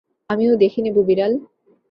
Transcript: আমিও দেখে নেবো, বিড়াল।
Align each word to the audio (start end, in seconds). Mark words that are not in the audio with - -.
আমিও 0.29 0.53
দেখে 0.55 0.79
নেবো, 0.81 1.01
বিড়াল। 1.03 1.33